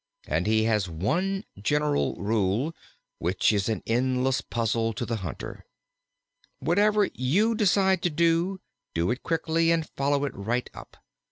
And 0.25 0.47
he 0.47 0.63
has 0.63 0.89
one 0.89 1.43
general 1.61 2.15
rule, 2.15 2.73
which 3.19 3.53
is 3.53 3.69
an 3.69 3.83
endless 3.85 4.41
puzzle 4.41 4.93
to 4.93 5.05
the 5.05 5.17
hunter: 5.17 5.63
"Whatever 6.57 7.09
you 7.13 7.53
decide 7.53 8.01
to 8.01 8.09
do, 8.09 8.59
do 8.95 9.11
it 9.11 9.21
quickly 9.21 9.69
and 9.69 9.87
follow 9.87 10.25
it 10.25 10.33
right 10.33 10.71
up." 10.73 10.97